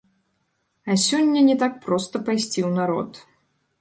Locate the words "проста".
1.85-2.15